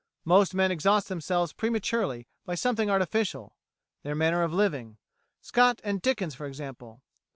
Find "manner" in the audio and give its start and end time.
4.15-4.41